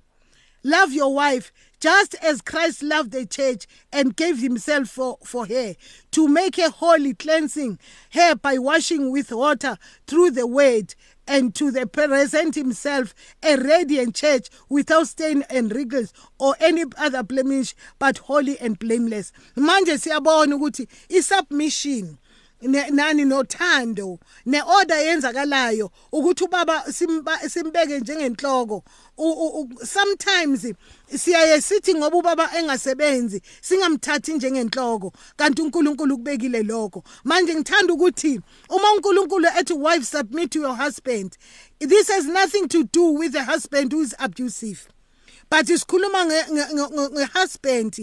love 0.62 0.92
your 0.94 1.14
wife 1.14 1.52
just 1.84 2.14
as 2.22 2.40
Christ 2.40 2.82
loved 2.82 3.10
the 3.10 3.26
church 3.26 3.66
and 3.92 4.16
gave 4.16 4.38
himself 4.38 4.88
for, 4.88 5.18
for 5.22 5.44
her, 5.44 5.74
to 6.12 6.26
make 6.26 6.56
her 6.56 6.70
holy, 6.70 7.12
cleansing 7.12 7.78
her 8.14 8.34
by 8.36 8.56
washing 8.56 9.12
with 9.12 9.30
water 9.30 9.76
through 10.06 10.30
the 10.30 10.46
word, 10.46 10.94
and 11.28 11.54
to 11.54 11.70
the 11.70 11.86
present 11.86 12.54
himself 12.54 13.14
a 13.42 13.56
radiant 13.56 14.14
church 14.14 14.48
without 14.70 15.08
stain 15.08 15.44
and 15.50 15.74
wrinkles 15.74 16.14
or 16.38 16.56
any 16.58 16.84
other 16.96 17.22
blemish 17.22 17.74
but 17.98 18.16
holy 18.16 18.58
and 18.60 18.78
blameless. 18.78 19.30
Manje 19.54 19.98
siyabona 19.98 20.56
ukuthi 20.56 20.88
submission 21.22 22.16
nani 22.68 23.24
nothando 23.24 24.18
neorder 24.46 24.98
yenzakalayo 24.98 25.90
ukuthi 26.12 26.44
ubaba 26.44 26.84
simba- 26.92 27.48
simbeke 27.48 28.00
njengenhloko. 28.00 28.84
U- 29.16 29.30
u- 29.32 29.60
u- 29.60 29.86
sometimes 29.86 30.66
siyaye 31.16 31.60
sithi 31.60 31.94
ngoba 31.94 32.16
ubaba 32.16 32.50
engasebenzi 32.58 33.42
singamthathi 33.60 34.32
njengenhloko 34.34 35.12
kanti 35.36 35.62
uNkulunkulu 35.62 36.16
kubekile 36.16 36.62
lokho. 36.62 37.04
Manje 37.24 37.54
ngithanda 37.54 37.92
ukuthi 37.94 38.40
uma 38.68 38.92
uNkulunkulu 38.92 39.48
ethi 39.60 39.72
wife 39.72 40.04
submit 40.04 40.50
to 40.50 40.60
your 40.60 40.76
husband 40.76 41.36
this 41.80 42.08
has 42.08 42.24
nothing 42.26 42.66
to 42.68 42.84
do 42.84 43.04
with 43.12 43.32
the 43.32 43.44
husband 43.44 43.92
who 43.92 44.00
is 44.02 44.14
abusive. 44.18 44.88
But 45.54 45.66
sikhuluma 45.66 46.24
ngehusband 46.26 47.98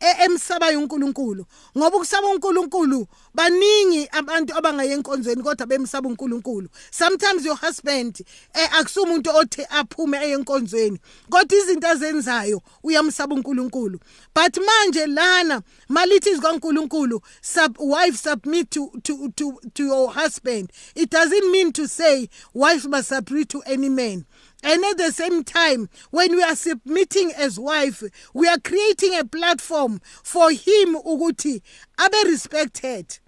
e- 0.00 0.24
emsabayo 0.24 0.78
uNkulunkulu. 0.80 1.46
Ngoba 1.78 1.96
ukusaba 1.96 2.28
uNkulunkulu 2.28 3.06
baningi 3.34 4.08
abantu 4.12 4.54
abangaye 4.56 4.92
enkonzweni 4.92 5.42
kodwa 5.42 5.66
bemsaba 5.66 6.08
uNkulunkulu. 6.08 6.68
Sometimes 6.90 7.44
your 7.44 7.56
husband 7.56 8.24
eh, 8.54 8.68
akusumuntu 8.78 9.30
othi 9.30 9.66
aphume 9.70 10.18
eyenkonzweni 10.24 10.98
kodwa 11.30 11.58
izinto 11.58 11.88
azenzayo 11.88 12.62
uyamsaba 12.82 13.34
uNkulunkulu. 13.34 13.98
But 14.34 14.56
manje 14.66 15.06
lana 15.06 15.62
malithi 15.88 16.30
izikaNkulunkulu 16.30 17.20
sub 17.40 17.76
wife 17.80 18.16
submit 18.18 18.70
to 18.70 18.92
to 19.02 19.28
to 19.36 19.60
to 19.74 19.82
your 19.84 20.12
husband. 20.12 20.70
It 20.94 21.10
doesn't 21.10 21.50
mean 21.50 21.72
to 21.72 21.88
say 21.88 22.28
wife 22.54 22.86
must 22.88 23.08
submit 23.08 23.48
to 23.48 23.62
any 23.66 23.88
man. 23.88 24.24
And 24.62 24.84
at 24.84 24.96
the 24.96 25.10
same 25.10 25.42
time, 25.42 25.88
when 26.10 26.36
we 26.36 26.42
are 26.42 26.54
submitting 26.54 27.32
as 27.36 27.58
wife, 27.58 28.02
we 28.32 28.46
are 28.46 28.60
creating 28.60 29.18
a 29.18 29.24
platform 29.24 30.00
for 30.22 30.50
him 30.50 30.94
ukuthi 30.96 31.62
abe 31.98 32.26
respected. 32.26 33.18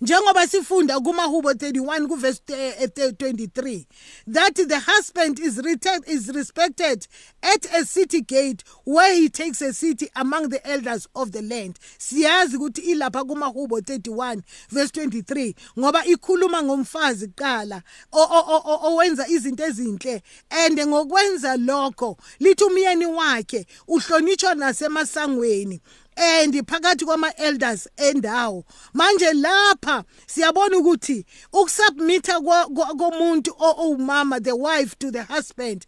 Njengoba 0.00 0.46
sifunda 0.46 1.00
kumahubo 1.00 1.52
31 1.52 2.06
kuverse 2.06 2.40
eh, 2.48 2.74
eh, 2.80 2.88
23 2.88 3.86
that 4.32 4.54
the 4.54 4.78
husband 4.78 5.38
is 5.38 5.56
written, 5.58 6.02
is 6.06 6.28
respected 6.28 7.06
at 7.42 7.66
a 7.74 7.84
city 7.84 8.20
gate 8.20 8.64
where 8.86 9.14
he 9.14 9.28
takes 9.28 9.62
a 9.62 9.72
city 9.72 10.08
among 10.14 10.48
the 10.48 10.66
elders 10.66 11.08
of 11.14 11.30
the 11.30 11.42
land. 11.42 11.78
Siyazi 11.98 12.56
ukuthi 12.56 12.80
ilapha 12.80 13.24
kumahubo 13.24 13.78
31 13.80 14.42
verse 14.70 14.90
23 15.00 15.54
ngoba 15.78 16.04
ikhuluma 16.06 16.62
ngomfazi 16.62 17.26
kuqala 17.26 17.82
o- 18.12 18.22
o- 18.30 18.62
o- 18.64 18.92
owenza 18.92 19.28
izinto 19.28 19.64
ezinhle 19.64 20.22
and 20.50 20.80
ngokwenza 20.86 21.56
lokho 21.56 22.16
lithi 22.40 22.64
umyeni 22.64 23.06
wakhe 23.06 23.66
uhlonitshwa 23.88 24.54
nasemasangweni. 24.54 25.80
And 26.16 26.54
phakathi 26.54 27.04
kwama 27.04 27.32
elders 27.36 27.88
endawo. 27.96 28.64
Manje 28.94 29.32
lapha 29.32 30.04
siyabona 30.26 30.78
ukuthi 30.78 31.24
ukusubmitha 31.52 32.40
komuntu 32.40 33.54
owumama 33.58 34.40
the 34.42 34.52
wife 34.52 34.96
to 34.98 35.10
the 35.10 35.22
husband 35.22 35.86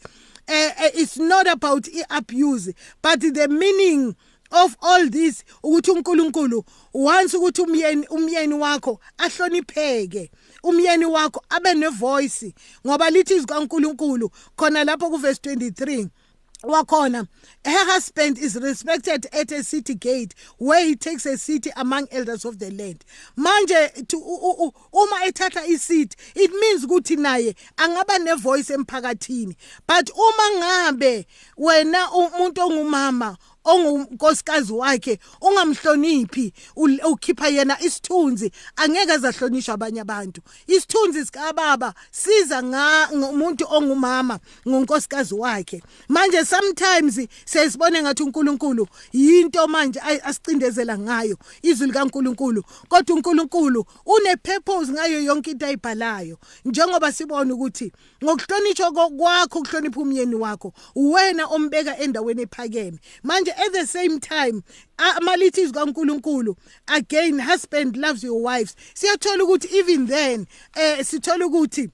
uh, 0.49 0.71
it's 0.95 1.19
not 1.19 1.47
about 1.47 1.89
i-abuse 1.89 2.73
but 3.01 3.21
the 3.21 3.49
meaning 3.49 4.15
of 4.51 4.77
all 4.83 5.09
this 5.09 5.45
ukuthi 5.63 5.91
uNkulunkulu 5.91 6.65
once 6.95 7.37
ukuthi 7.37 7.63
umyeni 7.63 8.07
umyeni 8.07 8.55
wakho 8.55 9.01
ahlonipheke 9.19 10.31
umyeni 10.63 11.05
wakho 11.05 11.43
abe 11.49 11.75
nevoice 11.75 12.55
ngoba 12.87 13.11
lithi 13.11 13.35
izikaNkulunkulu 13.35 14.31
khona 14.57 14.85
lapho 14.85 15.11
ku 15.11 15.17
verse 15.17 15.41
23 15.45 16.09
wakhona 16.63 17.27
her 17.65 17.85
husband 17.93 18.39
is 18.39 18.57
respected 18.57 19.27
at 19.33 19.51
a 19.53 19.63
city 19.63 19.95
gate 19.95 20.35
where 20.59 20.85
he 20.85 20.97
takes 20.97 21.27
a 21.27 21.37
city 21.39 21.71
among 21.77 22.07
elders 22.11 22.45
of 22.45 22.59
the 22.59 22.71
land. 22.71 23.05
Manje 23.37 24.07
to- 24.09 24.17
u- 24.19 24.23
u- 24.23 24.65
u- 24.67 24.73
uma 24.93 25.17
ethatha 25.27 25.65
iseat 25.67 26.15
it 26.35 26.51
means 26.53 26.85
ukuthi 26.85 27.17
naye 27.17 27.55
angaba 27.77 28.19
nevoice 28.19 28.71
emphakathini. 28.75 29.57
But 29.87 30.11
uma 30.17 30.59
ngabe 30.59 31.27
wena 31.59 32.11
umuntu 32.11 32.59
ongumama 32.59 33.37
ongunkosikazi 33.65 34.73
wakhe 34.73 35.19
ungamhloniphi 35.41 36.53
ukhipha 37.11 37.49
yena 37.49 37.81
isithunzi 37.81 38.53
angeke 38.77 39.13
azahlonishwa 39.13 39.75
abanye 39.75 40.01
abantu. 40.01 40.41
Isithunzi 40.67 41.27
sikababa 41.27 41.95
siza 42.11 42.63
nga 42.63 43.09
umuntu 43.13 43.67
ongumama 43.71 44.39
ngonkosikazi 44.69 45.35
wakhe. 45.35 45.83
Manje 46.09 46.45
sometimes 46.45 47.29
sesibone 47.45 48.03
ngathi 48.03 48.23
uNkulunkulu 48.23 48.89
yinto 49.13 49.69
manje 49.69 50.01
asicindezela 50.01 50.99
ngayo 50.99 51.39
izwi 51.63 51.87
likaNkulunkulu. 51.87 52.65
Kodwa 52.89 53.17
uNkulunkulu 53.17 53.85
une 54.07 54.37
purpose 54.37 54.93
ngayo 54.93 55.21
yonke 55.21 55.51
into 55.51 55.67
ayibhalayo. 55.67 56.39
Njengoba 56.65 57.13
sibona 57.13 57.55
ukuthi 57.55 57.93
ngokuhlonishwa 58.25 58.93
kwakho 58.93 59.59
ukuhlonipha 59.59 60.01
umyeni 60.01 60.35
wakho 60.35 60.73
wena 60.95 61.47
ombeka 61.47 61.99
endaweni 61.99 62.43
ephakeme. 62.43 62.99
Manje 63.23 63.52
at 63.59 63.73
the 63.73 63.87
same 63.87 64.21
time 64.21 64.63
amalithi 64.99 65.63
izwi 65.63 65.73
kaNkulunkulu. 65.73 66.57
Again 66.89 67.39
husband 67.39 67.97
loves 67.97 68.25
your 68.25 68.41
wives. 68.43 68.77
Siyathola 68.95 69.45
ukuthi 69.45 69.73
even 69.75 70.07
then 70.07 70.47
eh 70.75 71.03
sithola 71.03 71.47
ukuthi 71.47 71.91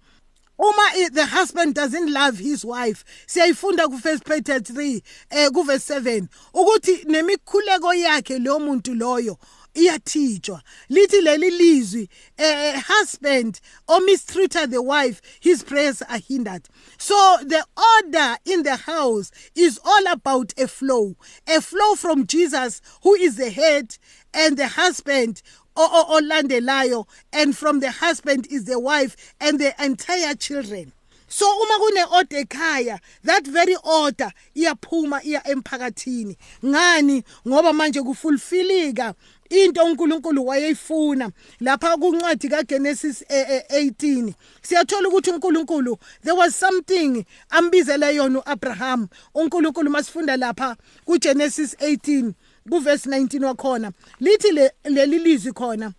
uma 0.58 1.08
the 1.12 1.24
husband 1.26 1.74
doesn't 1.74 2.10
love 2.10 2.38
his 2.38 2.64
wife 2.64 3.04
siyayifunda 3.26 3.88
ku 3.88 3.98
first 3.98 4.24
Peter 4.24 4.58
3 4.58 5.02
eh 5.30 5.48
ku 5.50 5.62
verse 5.62 6.00
7 6.00 6.26
ukuthi 6.52 7.04
nemikhuleko 7.04 7.94
yakhe 7.94 8.38
lo 8.38 8.58
muntu 8.58 8.94
loyo 8.94 9.38
iyathijwa 9.78 10.62
lithi 10.88 11.20
leli 11.20 11.50
lizwi 11.50 12.08
eh 12.36 12.82
husband 12.86 13.60
or 13.86 14.00
mistreater 14.00 14.66
the 14.70 14.82
wife 14.82 15.20
his 15.40 15.62
prayers 15.62 16.02
are 16.02 16.18
hindered. 16.18 16.68
So 16.98 17.14
the 17.42 17.64
order 17.76 18.36
in 18.44 18.62
the 18.62 18.76
house 18.76 19.30
is 19.54 19.80
all 19.84 20.06
about 20.06 20.52
a 20.58 20.68
flow. 20.68 21.16
A 21.46 21.60
flow 21.60 21.94
from 21.94 22.26
Jesus 22.26 22.80
who 23.02 23.14
is 23.14 23.36
the 23.36 23.50
head 23.50 23.96
and 24.34 24.56
the 24.56 24.68
husband 24.68 25.42
olandelayo 25.76 27.06
and 27.32 27.56
from 27.56 27.80
the 27.80 27.90
husband 27.90 28.46
is 28.50 28.64
the 28.64 28.80
wife 28.80 29.34
and 29.40 29.58
the 29.58 29.74
entire 29.82 30.34
children 30.34 30.92
so 31.28 31.44
uma 31.62 31.78
kune 31.78 32.04
order 32.16 32.38
ekhaya 32.38 32.98
that 33.24 33.44
very 33.46 33.76
order 33.82 34.32
iyaphuma 34.54 35.22
iya 35.22 35.42
emphakathini. 35.50 36.36
Ngani? 36.64 37.22
Ngoba 37.48 37.72
manje 37.72 38.02
kufulfillika 38.02 39.14
into 39.50 39.84
uNkulunkulu 39.84 40.46
wayeyifuna. 40.46 41.30
Lapha 41.60 41.96
kuncwadi 41.96 42.48
kaGenesis 42.48 43.24
eh, 43.28 43.46
eh, 43.70 43.86
18 43.86 44.32
siyathola 44.62 45.08
ukuthi 45.08 45.30
uNkulunkulu 45.30 45.98
there 46.22 46.36
was 46.38 46.54
something 46.60 47.24
ambizele 47.50 48.14
yona 48.14 48.38
uAbraham. 48.38 49.08
uNkulunkulu 49.34 49.90
masifunda 49.90 50.36
lapha 50.36 50.76
kuGenesis 51.04 51.74
18 51.74 52.32
kuverse 52.70 53.10
19 53.10 53.44
wakhona 53.44 53.92
lithi 54.20 54.50
le- 54.52 54.72
leli 54.84 55.18
lizwi 55.18 55.52
khona 55.52 55.92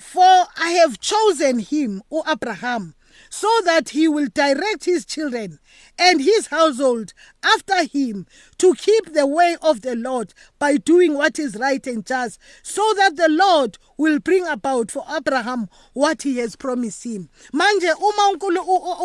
for 0.00 0.46
i 0.56 0.74
have 0.78 0.96
chosen 1.00 1.60
him 1.60 2.00
uAbraham 2.10 2.92
so 3.30 3.50
that 3.64 3.90
he 3.90 4.08
will 4.08 4.28
direct 4.32 4.84
his 4.84 5.04
children 5.04 5.58
and 5.98 6.20
his 6.20 6.48
household 6.48 7.12
after 7.42 7.84
him 7.84 8.26
to 8.58 8.74
keep 8.74 9.12
the 9.12 9.26
way 9.26 9.56
of 9.62 9.82
the 9.82 9.96
Lord 9.96 10.34
by 10.58 10.76
doing 10.76 11.14
what 11.14 11.38
is 11.38 11.56
right 11.56 11.86
and 11.86 12.04
just, 12.04 12.38
so 12.62 12.92
that 12.96 13.16
the 13.16 13.28
Lord 13.28 13.78
will 13.98 14.18
bring 14.18 14.46
about 14.46 14.90
for 14.90 15.04
Abraham 15.14 15.68
what 15.92 16.22
he 16.22 16.38
has 16.38 16.56
promised 16.56 17.04
him. 17.04 17.28
Manje 17.52 17.92
uma 17.98 18.28
uNkulu 18.32 18.60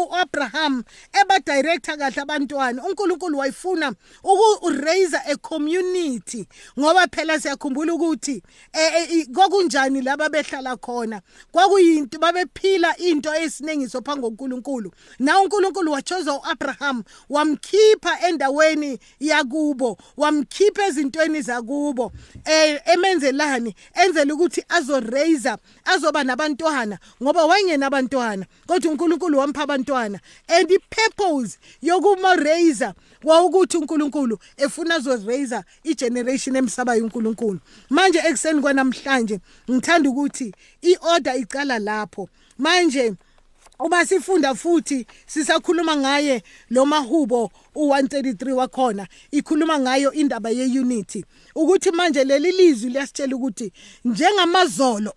uAbraham 0.10 0.84
eba 1.14 1.40
director 1.46 1.98
kahle 1.98 2.22
abantwana, 2.22 2.84
uNkulunkulu 2.84 3.38
wayifuna 3.38 3.94
uku 4.24 4.70
raise 4.70 5.14
a 5.28 5.38
community 5.38 6.48
ngoba 6.80 7.08
phela 7.08 7.40
siyakhumbula 7.40 7.94
ukuthi 7.94 8.44
eh, 8.74 9.12
eh, 9.12 9.28
kwakunjani 9.34 10.02
laba 10.02 10.30
behlala 10.30 10.78
khona. 10.78 11.22
Kwakuyinto 11.52 12.20
babephila 12.20 12.98
into 12.98 13.30
esiningiso 13.34 14.02
phambi 14.02 14.22
koNkulunkulu. 14.22 14.92
Na 15.20 15.40
uNkulunkulu 15.40 15.92
wachoza 15.92 16.34
uAbraham 16.34 17.04
wamkhipha 17.30 18.28
endaweni 18.28 19.00
yakubo, 19.20 19.98
wamkhipha 20.18 20.86
ezintweni 20.88 21.42
zakubo. 21.42 22.12
Eh 22.46 22.82
emenzelani 22.86 23.76
enzela 23.94 24.34
ukuthi 24.34 24.64
azo 24.82 25.00
raise 25.00 25.50
azoba 25.86 26.24
nabantwana 26.24 26.98
ngoba 27.22 27.46
wayengena 27.46 27.86
abantwana 27.88 28.46
kodwa 28.67 28.91
uNkulunkulu 28.91 29.38
wampha 29.38 29.63
abantwana. 29.63 30.20
And 30.48 30.72
i 30.72 30.78
purpose 30.89 31.58
yokuma 31.82 32.36
raise 32.36 32.94
wawukuthi 33.24 33.78
uNkulunkulu 33.78 34.39
efuna 34.58 34.96
azo 34.96 35.17
raise 35.26 35.63
i 35.84 35.94
generation 35.96 36.56
emsabayo 36.56 37.04
uNkulunkulu 37.04 37.60
manje 37.89 38.20
ekseni 38.20 38.62
kwanamhlanje 38.62 39.39
ngithanda 39.70 40.10
ukuthi 40.10 40.54
i 40.82 40.98
order 41.02 41.36
icala 41.38 41.80
lapho. 41.80 42.30
Manje 42.58 43.13
uma 43.84 44.06
sifunda 44.06 44.56
futhi 44.56 45.06
sisakhuluma 45.28 45.96
ngaye 45.98 46.44
lo 46.70 46.86
mahubo 46.86 47.52
u133 47.76 48.52
wakhona 48.52 49.08
ikhuluma 49.32 49.80
ngayo 49.80 50.13
indaba 50.13 50.50
yeunity. 50.50 51.26
Ukuthi 51.56 51.91
manje 51.91 52.24
leli 52.24 52.52
lizwi 52.52 52.89
liyasitshela 52.89 53.36
ukuthi 53.36 53.74
njengamazolo 54.06 55.13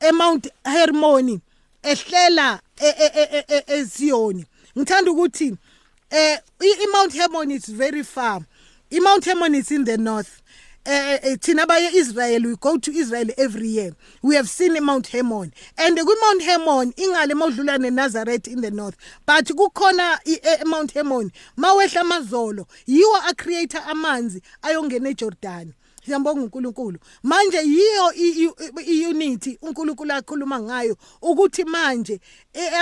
eMount 0.00 0.48
Hermon 0.64 1.40
ehlela 1.82 2.60
eSiyoni 3.66 4.46
ngithanda 4.78 5.10
ukuthi 5.10 5.56
eh 6.10 6.38
iMount 6.84 7.12
Hermon 7.12 7.50
is 7.50 7.68
very 7.68 8.02
far. 8.02 8.42
iMount 8.90 9.24
Hermon 9.24 9.54
is 9.54 9.70
in 9.70 9.84
the 9.84 9.96
north. 9.96 10.42
Thina 10.84 11.66
baye 11.66 11.90
Israel 11.94 12.42
we 12.46 12.56
go 12.56 12.78
to 12.78 12.90
Israel 12.90 13.28
every 13.36 13.68
year. 13.68 13.92
We 14.22 14.34
have 14.36 14.48
seen 14.48 14.82
Mount 14.84 15.08
Hermon. 15.08 15.52
And 15.78 15.98
ku 15.98 16.16
Mount 16.22 16.42
Hermon 16.42 16.92
ingale 16.92 17.34
mawudlula 17.34 17.78
neNazareth 17.78 18.48
in 18.48 18.60
the 18.62 18.70
north. 18.70 18.96
But 19.26 19.44
kukhona 19.46 20.18
eMount 20.24 20.92
Hermon 20.92 21.30
mawehla 21.56 22.00
amazolo. 22.00 22.66
Yiwo 22.88 23.28
a 23.28 23.34
creator 23.34 23.80
amanzi 23.86 24.42
ayongena 24.62 25.10
eJordan. 25.10 25.74
Siyambonga 26.04 26.42
uNkulunkulu. 26.42 26.98
Manje 27.22 27.58
yiyo 27.58 28.12
iunity 28.86 29.58
uNkulunkulu 29.62 30.12
akhuluma 30.12 30.60
ngayo. 30.60 30.96
Ukuthi 31.22 31.64
manje 31.64 32.20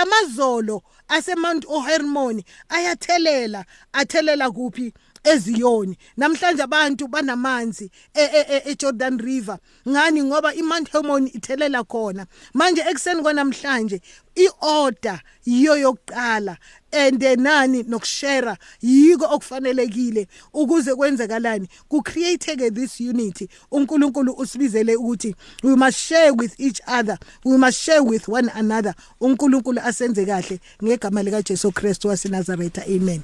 amazolo 0.01 0.81
aseMount 1.07 1.65
Hermon 1.85 2.43
ayathelela 2.69 3.65
athelela 3.93 4.51
kuphi? 4.51 4.93
Eziyoni. 5.23 5.97
Namhlanje 6.17 6.63
abantu 6.63 7.07
banamanzi 7.07 7.91
eJordan 8.65 9.19
River. 9.19 9.57
Ngani? 9.87 10.23
Ngoba 10.23 10.53
iMount 10.53 10.91
Hermon 10.91 11.27
ithelela 11.27 11.83
khona. 11.83 12.25
Manje 12.53 12.81
ekseni 12.81 13.21
kwanamhlanje 13.21 14.01
iorder 14.35 15.19
yiyo 15.45 15.77
yokuqala. 15.77 16.57
And 16.91 17.21
nani? 17.21 17.83
Nokushare 17.83 18.57
yiko 18.81 19.25
okufanelekile 19.25 20.27
ukuze 20.53 20.95
kwenzekalani 20.95 21.67
ku 21.87 22.01
createke 22.01 22.73
this 22.73 22.99
unity. 22.99 23.47
uNkulunkulu 23.71 24.33
usibizele 24.33 24.95
ukuthi 24.95 25.35
we 25.63 25.75
must 25.75 25.97
share 25.97 26.31
with 26.31 26.59
each 26.59 26.81
other. 26.87 27.17
We 27.45 27.57
must 27.57 27.79
share 27.79 28.01
with 28.01 28.27
one 28.27 28.49
another. 28.49 28.95
uNkulunkulu 29.21 29.79
asenze 29.81 30.25
kahle 30.25 30.59
ngegama 30.83 31.23
lika 31.23 31.41
Jesu 31.41 31.71
Christ 31.71 32.05
waseNazaretha. 32.05 32.83
Amen. 32.87 33.23